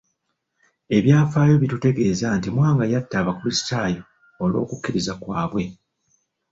Ebyafaayo 0.97 1.55
bitutegeeza 1.61 2.27
nti 2.37 2.47
Mwanga 2.55 2.85
yatta 2.93 3.15
Abakristaayo 3.21 4.01
olw'okukkiriza 4.43 5.13
kwabwe. 5.21 5.63